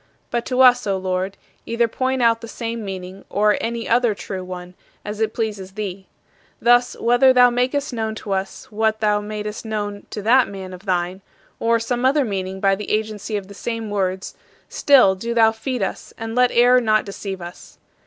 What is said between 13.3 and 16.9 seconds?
of the same words, still do thou feed us and let error